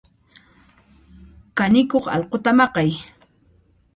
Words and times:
Kanikuq 1.57 2.05
alquta 2.15 2.51
maqay. 2.57 2.91